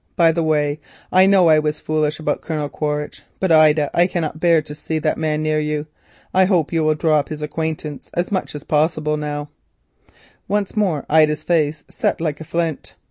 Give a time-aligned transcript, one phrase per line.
[0.15, 0.79] By the way,
[1.11, 4.97] I know I was foolish about Colonel Quaritch; but, Ida, I cannot bear to see
[4.97, 5.85] that man near you.
[6.33, 9.51] I hope that you will now drop his acquaintance as much as possible."
[10.47, 12.95] Once more Ida's face set like a flint.